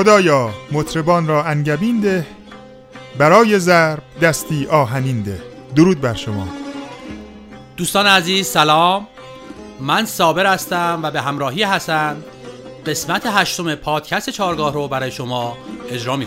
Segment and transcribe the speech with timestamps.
[0.00, 2.26] خدایا مطربان را انگبین ده
[3.18, 5.42] برای ضرب دستی آهنین ده.
[5.76, 6.48] درود بر شما.
[7.76, 9.06] دوستان عزیز سلام.
[9.80, 12.16] من صابر هستم و به همراهی حسن
[12.86, 15.56] قسمت هشتم پادکست چارگاه رو برای شما
[15.90, 16.26] اجرا می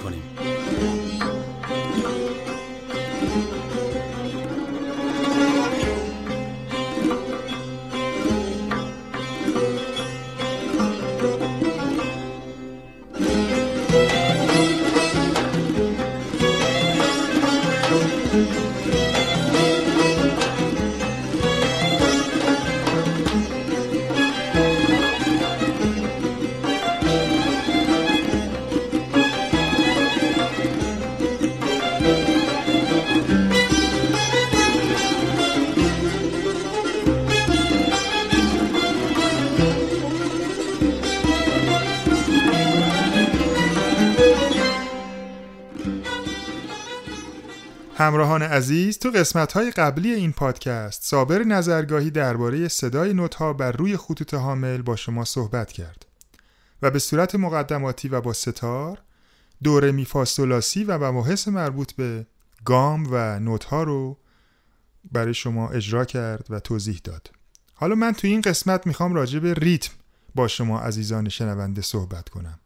[47.95, 53.71] همراهان عزیز تو قسمت های قبلی این پادکست صابر نظرگاهی درباره صدای نوت ها بر
[53.71, 56.05] روی خطوط حامل با شما صحبت کرد
[56.81, 59.01] و به صورت مقدماتی و با ستار
[59.63, 62.26] دوره میفاستولاسی و مباحث مربوط به
[62.65, 64.17] گام و نوت ها رو
[65.11, 67.31] برای شما اجرا کرد و توضیح داد.
[67.73, 69.94] حالا من تو این قسمت می‌خوام راجع به ریتم
[70.35, 72.59] با شما عزیزان شنونده صحبت کنم.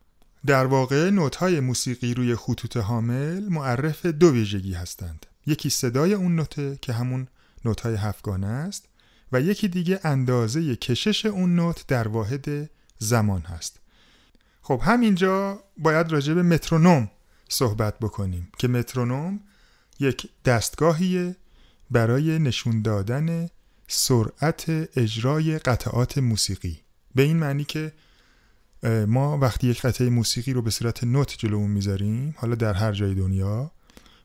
[0.47, 5.25] در واقع های موسیقی روی خطوط حامل معرف دو ویژگی هستند.
[5.45, 7.27] یکی صدای اون نوته که همون
[7.83, 8.87] های هفتگانه است
[9.31, 13.79] و یکی دیگه اندازه کشش اون نوت در واحد زمان هست.
[14.61, 17.11] خب همینجا باید راجع به مترونوم
[17.49, 19.39] صحبت بکنیم که مترونوم
[19.99, 21.35] یک دستگاهیه
[21.91, 23.49] برای نشون دادن
[23.87, 24.65] سرعت
[24.97, 26.79] اجرای قطعات موسیقی.
[27.15, 27.91] به این معنی که
[28.83, 33.15] ما وقتی یک قطعه موسیقی رو به صورت نوت جلومون می‌ذاریم حالا در هر جای
[33.15, 33.71] دنیا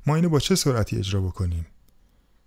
[0.07, 1.67] ما اینو با چه سرعتی اجرا بکنیم؟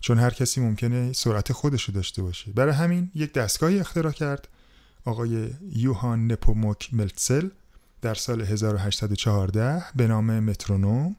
[0.00, 2.52] چون هر کسی ممکنه سرعت خودش رو داشته باشه.
[2.52, 4.48] برای همین یک دستگاهی اختراع کرد
[5.04, 7.48] آقای یوهان نپوموک ملتسل
[8.02, 11.16] در سال 1814 به نام مترونوم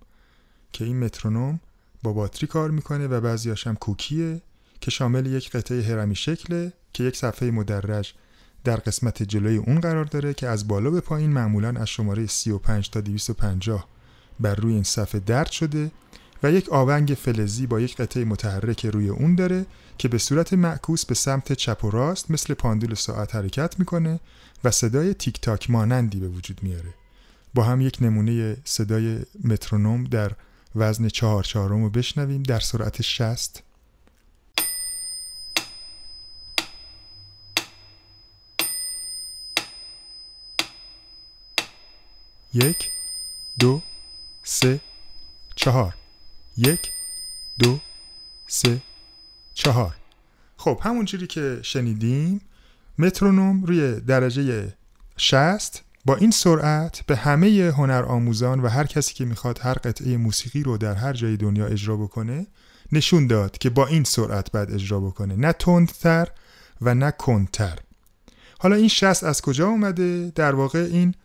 [0.73, 1.59] که این مترونوم
[2.03, 4.41] با باتری کار می‌کنه و بعضیاش هم کوکیه
[4.81, 8.13] که شامل یک قطعه هرمی شکله که یک صفحه مدرج
[8.67, 12.89] در قسمت جلوی اون قرار داره که از بالا به پایین معمولا از شماره 35
[12.89, 13.88] تا 250
[14.39, 15.91] بر روی این صفحه درد شده
[16.44, 19.66] و یک آونگ فلزی با یک قطعه متحرک روی اون داره
[19.97, 24.19] که به صورت معکوس به سمت چپ و راست مثل پاندول ساعت حرکت می‌کنه
[24.63, 26.94] و صدای تیک تاک مانندی به وجود میاره.
[27.53, 30.31] با هم یک نمونه صدای مترونوم در
[30.75, 33.63] وزن چهار چهارم رو بشنویم در سرعت 60
[42.53, 42.90] یک
[43.59, 43.81] دو
[44.44, 44.80] سه
[45.56, 45.96] چهار.
[46.58, 46.91] یک
[47.59, 47.80] دو
[48.47, 48.81] سه
[49.53, 49.96] چهار.
[50.58, 52.41] خب همونجوری که شنیدیم
[52.97, 54.74] مترونوم روی درجه
[55.18, 60.18] 60 با این سرعت به همه هنر آموزان و هر کسی که می‌خواد هر قطعه
[60.18, 62.47] موسیقی رو در هر جای دنیا اجرا بکنه
[62.91, 65.35] نشون داد که با این سرعت باید اجرا بکنه.
[65.35, 66.28] نه تندتر
[66.81, 67.79] و نه کندتر
[68.59, 71.16] حالا این 60 از کجا اومده؟ در واقع این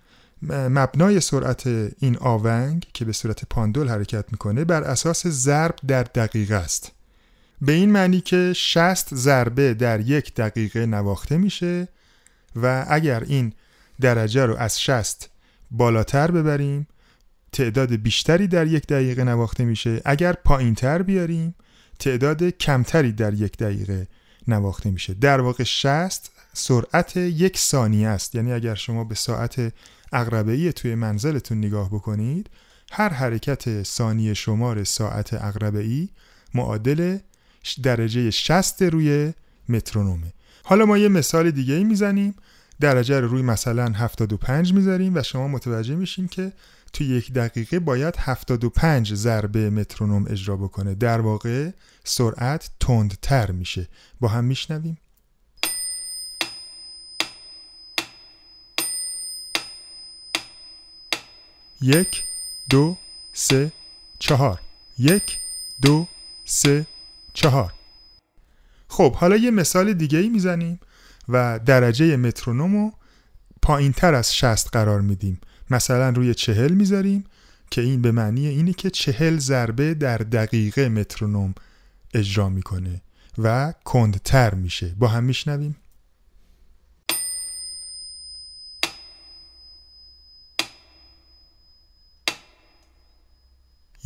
[0.50, 1.66] مبنای سرعت
[1.98, 6.92] این آونگ که به صورت پاندول حرکت می‌کنه بر اساس ضرب در دقیقه است.
[7.60, 11.88] به این معنی که 60 ضربه در یک دقیقه نواخته میشه
[12.56, 13.52] و اگر این
[14.00, 15.30] درجه رو از 60
[15.70, 16.86] بالاتر ببریم
[17.52, 20.02] تعداد بیشتری در یک دقیقه نواخته میشه.
[20.04, 21.54] اگر پایینتر بیاریم
[21.98, 24.06] تعداد کمتری در یک دقیقه
[24.48, 25.14] نواخته میشه.
[25.14, 28.34] در واقع 60 سرعت یک ثانیه است.
[28.34, 29.72] یعنی اگر شما به ساعت
[30.12, 32.50] اقربه توی منزلتون نگاه بکنید
[32.92, 36.08] هر حرکت ثانیه شمار ساعت اقربه ای
[36.54, 37.18] معادل
[37.82, 39.32] درجه 60 روی
[39.68, 40.32] مترونومه.
[40.64, 42.34] حالا ما یه مثال دیگه ای می‌زنیم.
[42.80, 46.52] درجه رو روی مثلا 75 می‌ذاریم و شما متوجه میشین که
[46.92, 50.94] توی یک دقیقه باید 75 ضربه مترونوم اجرا بکنه.
[50.94, 51.70] در واقع
[52.04, 53.88] سرعت تندتر میشه.
[54.20, 54.96] با هم میشنویم.
[61.82, 62.24] یک
[62.70, 62.96] دو
[63.32, 63.72] سه
[64.18, 64.60] چهار.
[64.98, 65.38] یک
[65.82, 66.08] دو
[66.44, 66.86] سه
[67.32, 67.72] چهار.
[68.88, 70.80] خب حالا یه مثال دیگه ای می‌زنیم
[71.28, 72.92] و درجه مترونوم رو
[73.62, 75.40] پایین تر از 60 قرار میدیم.
[75.70, 77.24] مثلا روی چهل می‌ذاریم
[77.70, 81.54] که این به معنی اینه که چهل ضربه در دقیقه مترونوم
[82.14, 83.02] اجرا می‌کنه
[83.38, 84.94] و کندتر میشه.
[84.98, 85.76] با هم میشنویم؟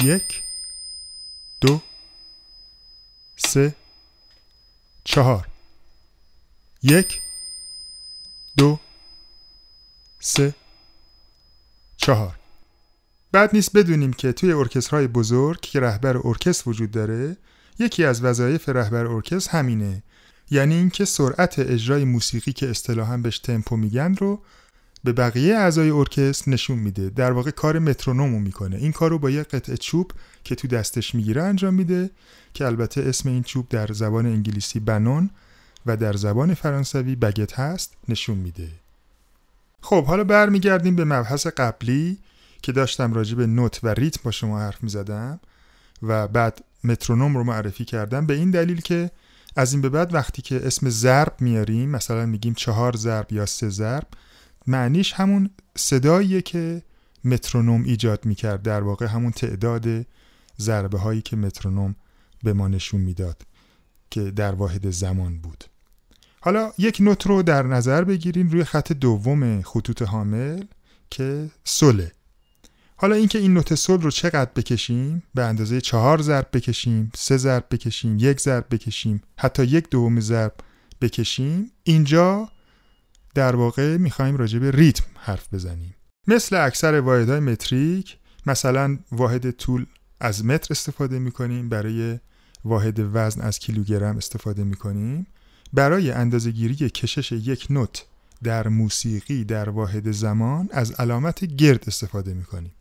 [0.06, 0.42] یک
[1.60, 1.80] دو
[3.36, 3.74] سه
[5.04, 5.48] چهار.
[6.82, 7.20] یک
[8.56, 8.78] دو
[10.20, 10.54] سه
[11.96, 12.38] چهار.
[13.32, 17.36] بعد نیست بدونیم که توی ارکسترهای بزرگ که رهبر ارکستر وجود داره
[17.78, 20.02] یکی از وظایف رهبر ارکستر همینه.
[20.50, 24.42] یعنی اینکه سرعت اجرای موسیقی که اصطلاحا بهش تمپو میگن رو
[25.06, 27.10] به بقیه اعضای ارکستر نشون میده.
[27.10, 28.76] در واقع کار مترونومو می‌کنه.
[28.76, 30.12] این کار رو با یه قطعه چوب
[30.44, 32.10] که تو دستش می‌گیره انجام میده
[32.54, 35.30] که البته اسم این چوب در زبان انگلیسی بنون
[35.86, 38.68] و در زبان فرانسوی بگت هست نشون میده.
[39.80, 42.18] خب حالا برمیگردیم به مبحث قبلی
[42.62, 45.40] که داشتم راجع به نوت و ریتم با شما حرف می‌زدم
[46.02, 48.26] و بعد مترونوم رو معرفی کردم.
[48.26, 49.10] به این دلیل که
[49.56, 53.68] از این به بعد وقتی که اسم ضرب میاریم مثلا میگیم چهار ضرب یا سه
[53.68, 54.06] ضرب
[54.66, 56.82] معنیش همون صداییه که
[57.24, 59.86] مترونوم ایجاد می‌کرد در واقع همون تعداد
[60.58, 61.94] ضربه هایی که مترونوم
[62.42, 63.42] به ما نشون می‌داد
[64.10, 65.64] که در واحد زمان بود.
[66.40, 70.62] حالا یک نوت رو در نظر بگیریم روی خط دوم خطوط حامل
[71.10, 72.12] که سله.
[72.96, 77.66] حالا اینکه این نوت سل رو چقدر بکشیم؟ به اندازه چهار ضرب بکشیم سه ضرب
[77.70, 80.54] بکشیم یک ضرب بکشیم حتی یک دوم ضرب
[81.00, 82.48] بکشیم اینجا
[83.36, 85.94] در واقع می‌خوایم راجع به ریتم حرف بزنیم.
[86.26, 88.16] مثل اکثر واحدهای متریک
[88.46, 89.86] مثلا واحد طول
[90.20, 92.18] از متر استفاده می‌کنیم برای
[92.64, 95.26] واحد وزن از کیلوگرم استفاده می‌کنیم.
[95.72, 98.04] برای اندازهگیری کشش یک نوت
[98.42, 102.72] در موسیقی در واحد زمان از علامت گرد استفاده می‌کنیم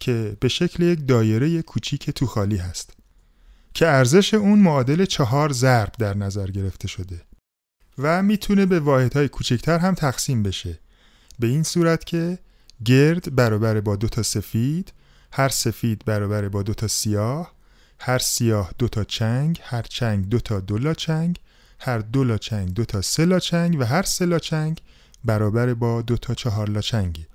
[0.00, 2.92] که به شکل یک دایره کوچیک تو خالی هست
[3.74, 7.20] که ارزش اون معادل چهار ضرب در نظر گرفته شده.
[7.98, 10.78] و می‌تونه به واحدهای کوچکتر هم تقسیم بشه.
[11.38, 12.38] به این صورت که
[12.84, 14.92] گرد برابر با دو تا سفید
[15.32, 17.52] هر سفید برابر با دو تا سیاه
[18.00, 21.40] هر سیاه دو تا چنگ هر چنگ دو تا دولا چنگ
[21.80, 24.80] هر دو چنگ دو تا سه چنگ و هر سه چنگ
[25.24, 27.26] برابر با دو تا چهار چنگی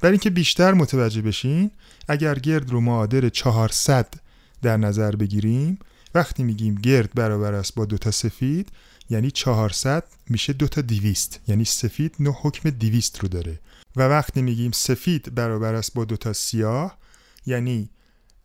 [0.00, 1.70] برای اینکه بیشتر متوجه بشین
[2.08, 4.14] اگر گرد رو معادل 400
[4.62, 5.78] در نظر بگیریم
[6.14, 8.68] وقتی میگیم گرد برابر است با دو تا سفید
[9.10, 13.60] یعنی 400 میشه دو تا 200 یعنی سفید نو حکم 200 رو داره.
[13.96, 16.98] و وقتی میگیم سفید برابر است با دو تا سیاه
[17.46, 17.90] یعنی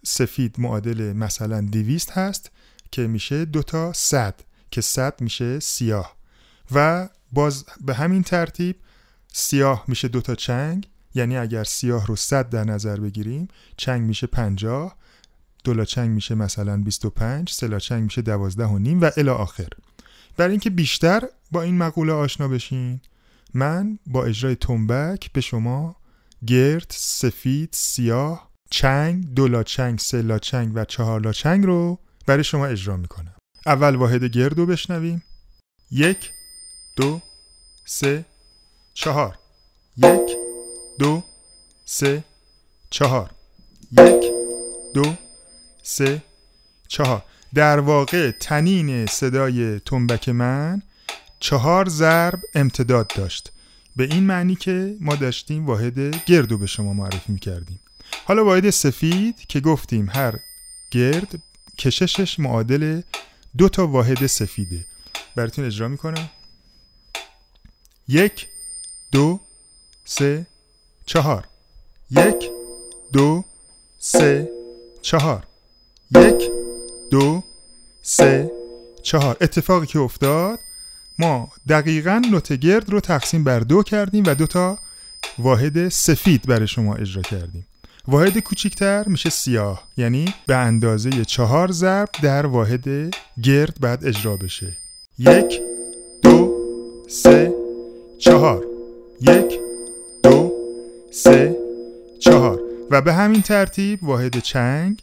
[0.06, 2.51] سفید معادل مثلا 200 هست
[2.92, 4.36] که میشه دو تا 100
[4.71, 6.15] که 100 میشه سیاه.
[6.71, 8.75] و باز به همین ترتیب
[9.33, 14.27] سیاه میشه دو تا چنگ یعنی اگر سیاه رو 100 در نظر بگیریم چنگ میشه
[14.27, 14.95] 50
[15.63, 19.69] دولا چنگ میشه مثلا 25 سلا چنگ میشه 12 و نیم و الی آخر.
[20.38, 21.21] برای اینکه بیشتر
[21.51, 23.01] با این مقوله آشنا بشین.
[23.53, 25.95] من با اجرای تنبک به شما
[26.48, 32.98] گرد، سفید، سیاه، چنگ، دولا چنگ، سلا چنگ و چهارلا چنگ رو برای شما اجرا
[32.98, 33.36] می‌کنم.
[33.65, 35.24] اول واحد گرد رو بشنویم.
[35.91, 36.31] یک
[36.96, 37.22] دو
[37.86, 38.25] سه
[38.93, 39.38] چهار.
[39.98, 40.38] یک
[41.00, 41.24] دو
[41.86, 42.24] سه
[42.89, 43.29] چهار.
[43.91, 44.31] یک
[44.93, 45.15] دو
[45.84, 46.22] سه
[46.88, 47.24] چهار.
[47.53, 50.81] در واقع تنین صدای تنبک من
[51.39, 53.51] چهار ضرب امتداد داشت.
[53.95, 57.79] به این معنی که ما داشتیم واحد گردو به شما معرفی می‌کردیم.
[58.25, 60.39] حالا واحد سفید که گفتیم هر
[60.91, 61.41] گرد
[61.77, 63.01] کششش معادل
[63.57, 64.86] دو تا واحد سفیده.
[65.36, 66.29] براتون اجرا می‌کنم.
[68.07, 68.48] یک
[69.12, 69.39] دو
[70.05, 70.48] سه
[71.05, 71.48] چهار.
[72.12, 72.50] یک
[73.13, 73.45] دو
[74.00, 74.50] سه
[75.01, 75.48] چهار.
[76.15, 76.62] یک
[77.13, 77.43] دو
[78.01, 78.51] سه
[79.03, 79.38] چهار.
[79.41, 80.60] اتفاقی که افتاد
[81.20, 84.79] ما دقیقا نوت گرد رو تقسیم بر دو کردیم و دو تا
[85.39, 87.67] واحد سفید برای شما اجرا کردیم.
[88.08, 94.77] واحد کوچیکتر میشه سیاه یعنی به اندازه چهار ضرب در واحد گرد بعد اجرا بشه.
[95.20, 95.62] یک
[96.24, 96.53] دو
[97.10, 97.53] سه
[98.20, 98.65] چهار.
[99.22, 99.60] یک
[100.24, 100.53] دو
[101.12, 101.55] سه
[102.20, 102.60] چهار.
[102.91, 105.01] و به همین ترتیب واحد چنگ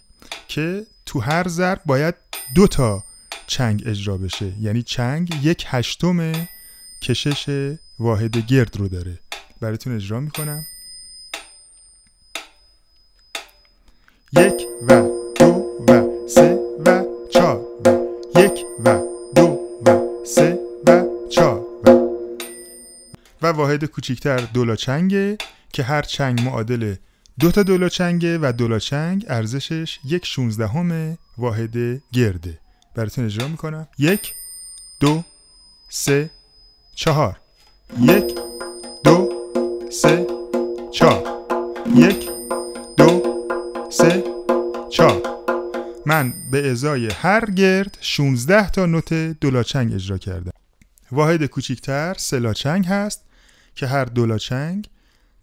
[0.48, 2.14] که تو هر ضرب باید
[2.54, 3.04] دو تا
[3.46, 4.52] چنگ اجرا بشه.
[4.60, 6.32] یعنی چنگ یک هشتم
[7.02, 9.18] کشش واحد گرد رو داره.
[9.60, 10.66] براتون اجرا می‌کنم.
[14.32, 15.46] یک و دو
[15.88, 17.88] و سه و چهار و
[18.38, 19.00] یک و
[19.34, 21.90] دو و سه و چهار و
[23.42, 25.38] و واحد کوچیکتر دولا چنگه
[25.72, 26.94] که هر چنگ معادل
[27.40, 31.76] دو تا دولا چنگه و دولا چنگ ارزشش یک شونزدهم واحد
[32.12, 32.58] گرده.
[32.94, 33.88] براتون اجرا می‌کنم.
[33.98, 34.32] یک
[35.00, 35.24] دو
[35.88, 36.30] سه
[36.94, 37.40] چهار.
[38.00, 38.38] یک
[39.04, 39.28] دو
[39.90, 40.26] سه
[40.92, 41.46] چهار.
[41.96, 42.28] یک
[42.96, 43.22] دو
[43.90, 44.24] سه
[44.90, 45.22] چهار.
[46.06, 50.52] من به ازای هر گرد 16 تا نوت دولاچنگ اجرا کردم.
[51.12, 53.24] واحد کوچیکتر سلاچنگ هست
[53.74, 54.88] که هر دولاچنگ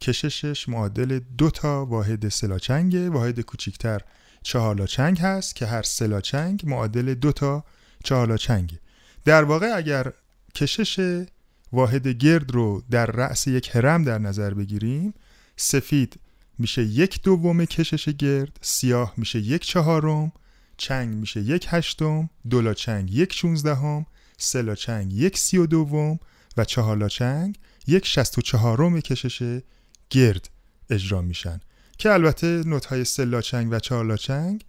[0.01, 4.01] کششش معادل دو تا واحد سلاچنگه واحد کوچیکتر
[4.43, 7.63] چهارلاچنگ هست که هر سلاچنگ معادل دو تا
[8.03, 8.79] چهارلاچنگه
[9.25, 10.13] در واقع اگر
[10.55, 11.25] کشش
[11.73, 15.13] واحد گرد رو در رأس یک هرم در نظر بگیریم
[15.55, 16.19] سفید
[16.59, 20.31] میشه یک دوم کشش گرد سیاه میشه یک چهارم
[20.77, 24.05] چنگ میشه یک هشتم دولا چنگ یک شونزدهم
[24.37, 26.19] سلا چنگ یک سی و دوم
[26.57, 29.59] و چهارلا چنگ یک شست و چهارم کشش
[30.09, 30.49] گرد
[30.89, 31.59] اجرا میشن
[31.97, 34.63] که البته نوت های سلا چنگ و چهارلا چنگ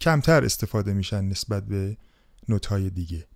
[0.00, 1.96] کمتر استفاده میشن نسبت به
[2.48, 3.26] نوت های دیگه.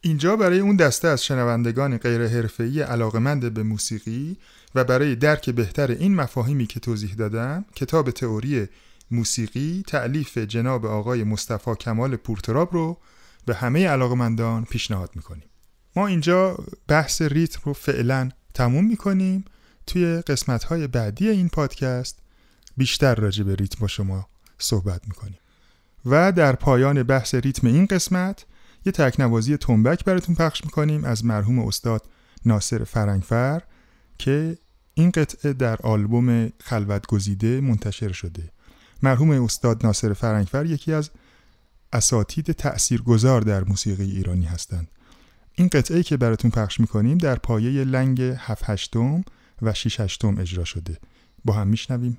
[0.00, 4.36] اینجا برای اون دسته از شنوندگان غیر علاقمند به موسیقی
[4.74, 8.68] و برای درک بهتر این مفاهیمی که توضیح دادم کتاب تئوری
[9.10, 12.98] موسیقی تعلیف جناب آقای مصطفی کمال پورتراب رو
[13.46, 15.48] به همه علاقمندان پیشنهاد می‌کنیم.
[15.96, 19.44] ما اینجا بحث ریتم رو فعلا تموم می‌کنیم.
[19.86, 22.18] توی قسمت های بعدی این پادکست
[22.76, 24.26] بیشتر راجع به ریتم با شما
[24.58, 25.38] صحبت می‌کنیم.
[26.06, 28.44] و در پایان بحث ریتم این قسمت
[28.86, 32.08] یه تکنوازی تنبک براتون پخش می‌کنیم از مرحوم استاد
[32.46, 33.62] ناصر فرنگفر
[34.18, 34.58] که
[34.94, 38.52] این قطعه در آلبوم خلوت گزیده منتشر شده.
[39.02, 41.10] مرحوم استاد ناصر فرنگفر یکی از
[41.92, 44.88] اساتید تأثیرگذار در موسیقی ایرانی هستند.
[45.54, 49.24] این قطعه که براتون پخش می‌کنیم در پایه لنگ 7 هشتم
[49.62, 50.98] و 6 هشتم اجرا شده.
[51.44, 52.18] با هم میشنویم.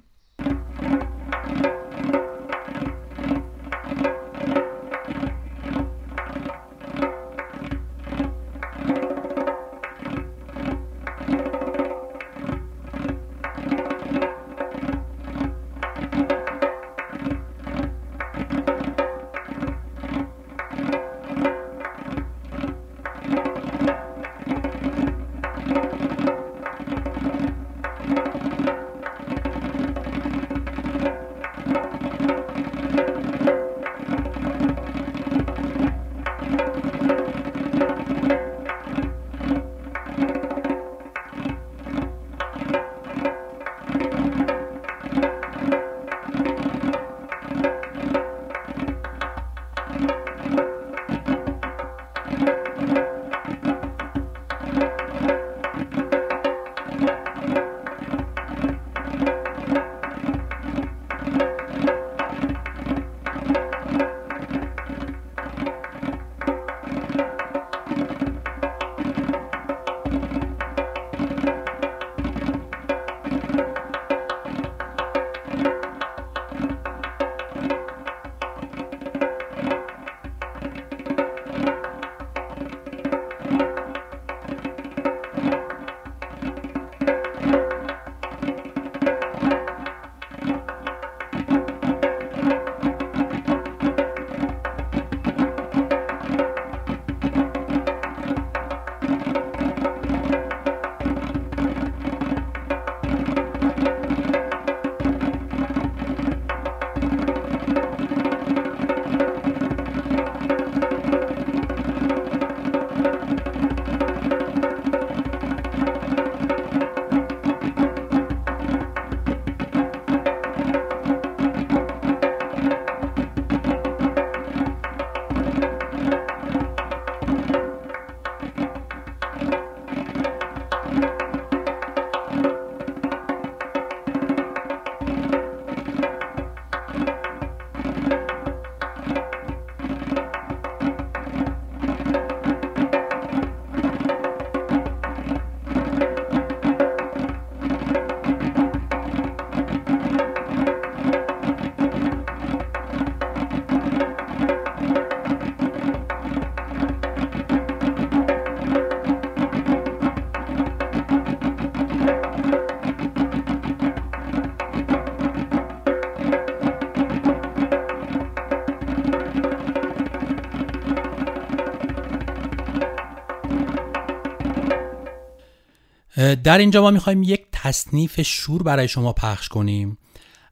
[176.15, 179.97] در اینجا ما می‌خوایم یک تصنیف شور برای شما پخش کنیم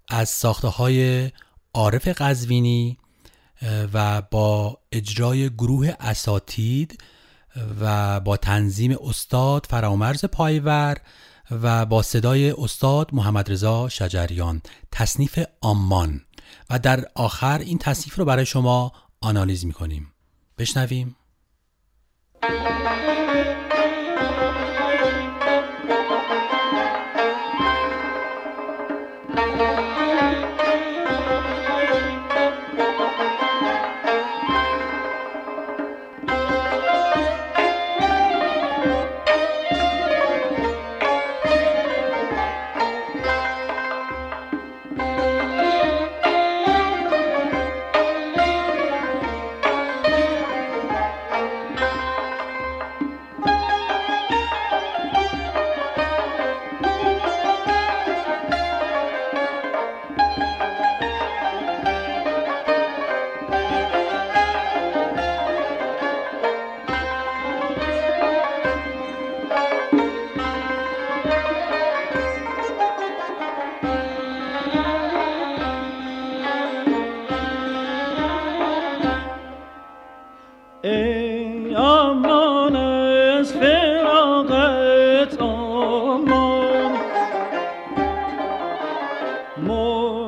[0.08, 1.32] از ساخته های
[1.74, 2.98] عارف قزوینی
[3.94, 7.04] و با اجرای گروه اساتید
[7.82, 10.98] و با تنظیم استاد فرامرز پایور
[11.52, 14.62] و با صدای استاد محمد رضا شجریان.
[14.92, 16.22] تصنیف آمان.
[16.70, 18.92] و در آخر این تصنیف رو برای شما
[19.22, 20.14] آنالیز می‌کنیم.
[20.58, 21.16] بشنویم.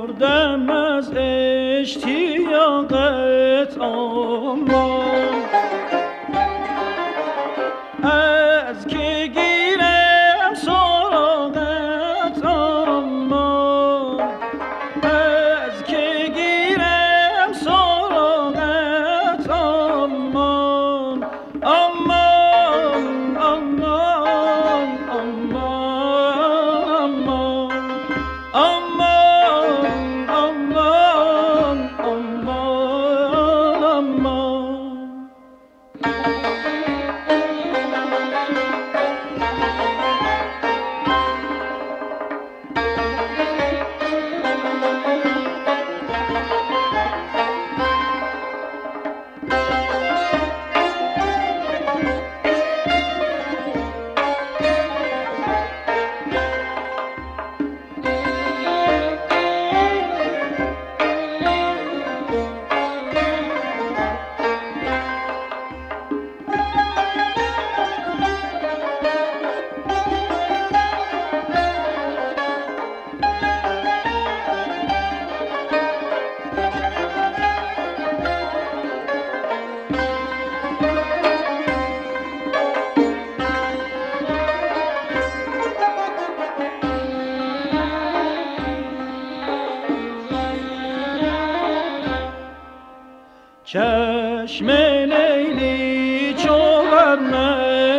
[0.04, 1.12] خوردم از
[1.82, 2.88] اشتیاقت
[3.78, 5.33] آمار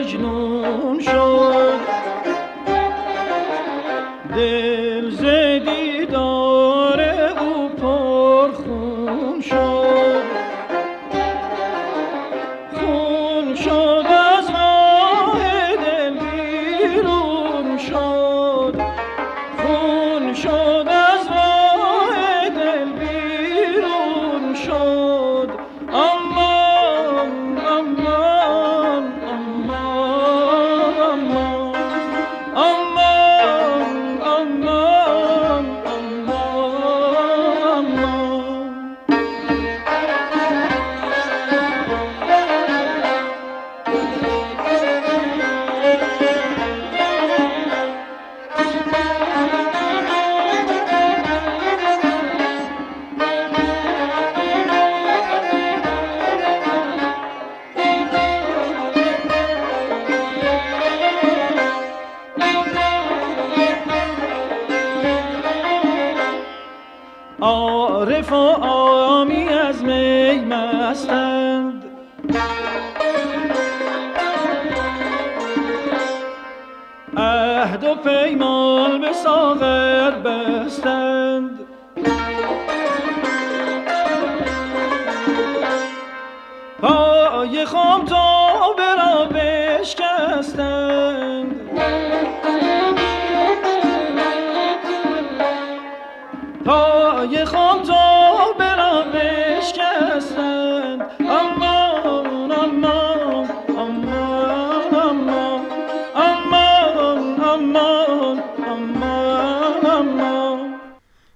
[0.04, 1.63] مجنون شد.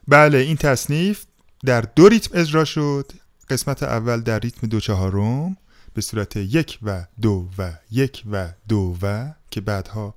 [0.09, 1.25] بله این تصنیف
[1.65, 3.13] در دو ریتم اجرا شد.
[3.51, 5.57] قسمت اول در ریتم دو چهارم
[5.95, 10.15] به صورت یک و دو و یک و دو و که بعدها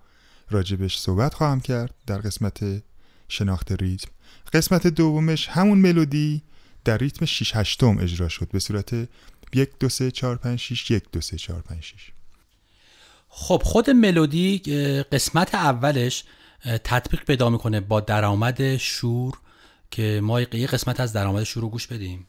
[0.50, 2.60] راجبش صحبت خواهم کرد در قسمت
[3.28, 4.12] شناخت ریتم.
[4.54, 6.42] قسمت دومش همون ملودی
[6.86, 9.08] در ریتم 6 هشتم اجرا شد به صورت
[9.54, 12.12] یک دو سه چهار پنج شیش یک دو سه چهار پنج شیش.
[13.30, 14.58] خب خود ملودی
[15.12, 16.24] قسمت اولش
[16.84, 19.38] تطبیق پیدا می‌کنه با درآمد شور
[19.92, 22.28] که ما یه قسمت از درآمد شور رو گوش بدیم.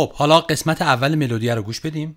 [0.00, 2.16] خب حالا قسمت اول ملودی رو گوش بدیم.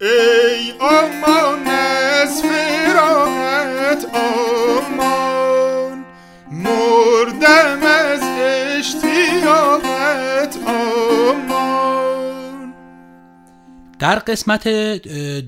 [0.00, 6.04] ای آمان از فراغت آمان
[6.52, 8.20] مردم از
[8.78, 12.74] اشتیاقت آمان.
[13.98, 14.68] در قسمت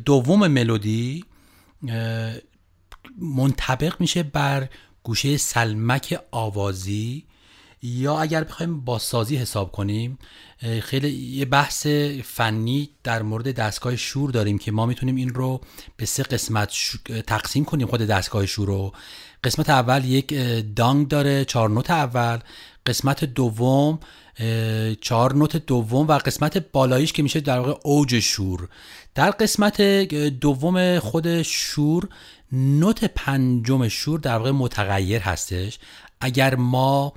[0.05, 1.25] دوم ملودی
[3.19, 4.69] منطبق میشه بر
[5.03, 7.25] گوشه سلمک آوازی.
[7.83, 10.19] یا اگر بخوایم با سازی حساب کنیم
[10.83, 11.87] خیلی یه بحث
[12.25, 15.61] فنی در مورد دستگاه شور داریم که ما می‌تونیم این رو
[15.97, 16.73] به سه قسمت
[17.27, 18.93] تقسیم کنیم خود دستگاه شور رو.
[19.45, 20.35] قسمت اول یک
[20.77, 22.39] دانگ داره چهار نوت اول.
[22.87, 24.01] قسمت دوم
[25.01, 28.69] چهار نوت دوم و قسمت بالاییش که میشه در واقع اوج شور.
[29.15, 29.83] در قسمت
[30.41, 32.09] دوم خود شور
[32.53, 35.79] نوت پنجم شور در واقع متغیر هستش.
[36.21, 37.13] اگر ما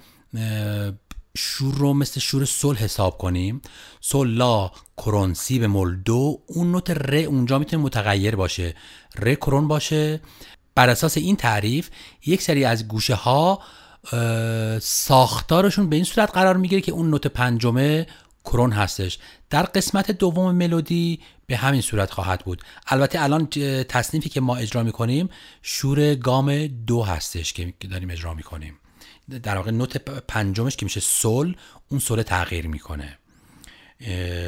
[1.37, 3.61] شور رو مثل شور سل حساب کنیم.
[4.01, 8.75] سل لا کرون سی به مول دو اون نوت ر اونجا می‌تونه متغیر باشه.
[9.15, 10.21] ر کرون باشه.
[10.75, 11.89] بر اساس این تعریف
[12.25, 13.59] یک سری از گوشه ها
[14.81, 18.07] ساختارشون به این صورت قرار می‌گیره که اون نوت پنجمه
[18.45, 19.19] کرون هستش.
[19.49, 22.61] در قسمت دوم ملودی به همین صورت خواهد بود.
[22.87, 23.47] البته الان
[23.89, 25.29] تصنیفی که ما اجرا می‌کنیم
[25.61, 28.79] شور گام دو هستش که داریم اجرا می‌کنیم.
[29.43, 31.53] در واقع نوت پنجمش که میشه سل
[31.89, 33.17] اون سل تغییر می‌کنه.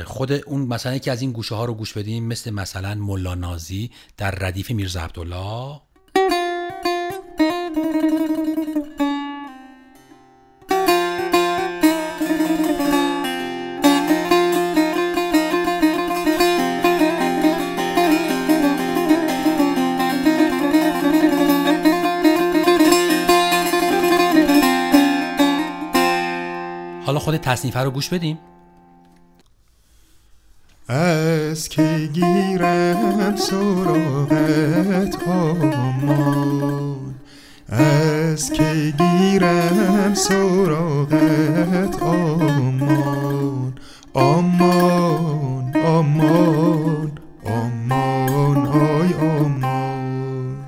[0.05, 3.91] خود اون مثلا یکی از این گوشه ها رو گوش بدیم مثل مثلا ملا نازی
[4.17, 5.81] در ردیف میرزا عبدالله.
[27.45, 28.39] تصنیفه رو گوش بدیم.
[30.87, 37.15] از که گیرم سراغت آمان
[37.69, 43.79] از که گیرم سراغت آمان
[44.13, 47.11] آمان آمان
[47.45, 50.65] آمان آی آمان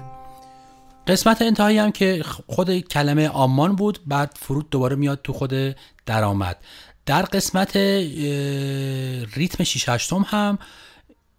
[1.07, 5.75] قسمت انتهایی هم که خود کلمه آمان بود بعد فرود دوباره میاد تو خود
[6.07, 6.57] درآمد.
[7.05, 7.75] در قسمت
[9.35, 10.59] ریتم 6 هشتم هم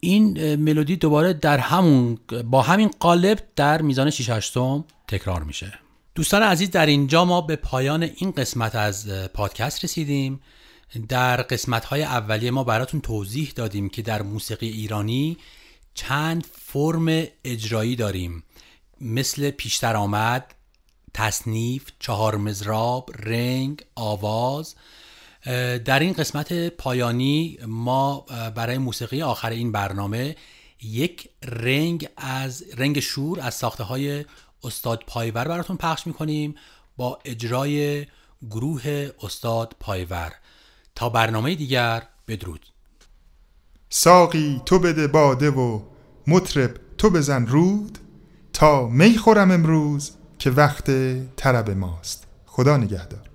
[0.00, 5.78] این ملودی دوباره در همون با همین قالب در میزان 6 هشتم تکرار میشه.
[6.14, 10.40] دوستان عزیز در اینجا ما به پایان این قسمت از پادکست رسیدیم.
[11.09, 15.37] در قسمت های اولیه ما براتون توضیح دادیم که در موسیقی ایرانی
[15.94, 18.42] چند فرم اجرایی داریم.
[19.00, 20.54] مثل پیش درآمد
[21.18, 24.74] تصنیف، چهار مزراب، رنگ، آواز.
[25.85, 30.37] در این قسمت پایانی ما برای موسیقی آخر این برنامه
[30.83, 34.24] یک رنگ از رنگ شور از ساخته های
[34.64, 36.54] استاد پایور براتون پخش می‌کنیم
[36.96, 38.07] با اجرای
[38.50, 40.33] گروه استاد پایور.
[40.94, 42.66] تا برنامه دیگر بدرود.
[43.88, 45.83] ساقی تو بده باده و
[46.26, 47.98] مطرب تو بزن رود
[48.52, 50.90] تا می خورم امروز که وقت
[51.37, 52.24] طرب ماست.
[52.46, 53.27] خدا نگهدار.